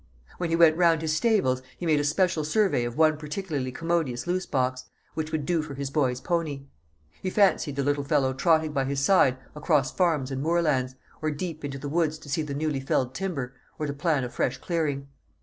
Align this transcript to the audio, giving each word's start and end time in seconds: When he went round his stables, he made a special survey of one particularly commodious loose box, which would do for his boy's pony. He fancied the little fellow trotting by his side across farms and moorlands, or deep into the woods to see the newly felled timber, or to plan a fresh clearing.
When 0.39 0.49
he 0.49 0.55
went 0.55 0.77
round 0.77 1.03
his 1.03 1.15
stables, 1.15 1.61
he 1.77 1.85
made 1.85 1.99
a 1.99 2.03
special 2.03 2.43
survey 2.43 2.85
of 2.85 2.97
one 2.97 3.17
particularly 3.17 3.71
commodious 3.71 4.25
loose 4.25 4.47
box, 4.47 4.85
which 5.13 5.31
would 5.31 5.45
do 5.45 5.61
for 5.61 5.75
his 5.75 5.91
boy's 5.91 6.19
pony. 6.19 6.63
He 7.21 7.29
fancied 7.29 7.75
the 7.75 7.83
little 7.83 8.03
fellow 8.03 8.33
trotting 8.33 8.71
by 8.71 8.85
his 8.85 8.99
side 8.99 9.37
across 9.55 9.91
farms 9.95 10.31
and 10.31 10.41
moorlands, 10.41 10.95
or 11.21 11.29
deep 11.29 11.63
into 11.63 11.77
the 11.77 11.87
woods 11.87 12.17
to 12.17 12.29
see 12.29 12.41
the 12.41 12.55
newly 12.55 12.79
felled 12.79 13.13
timber, 13.13 13.53
or 13.77 13.85
to 13.85 13.93
plan 13.93 14.23
a 14.23 14.29
fresh 14.29 14.57
clearing. 14.57 15.07